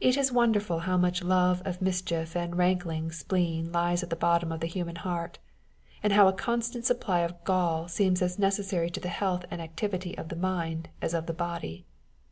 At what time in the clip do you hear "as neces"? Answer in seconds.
8.22-8.64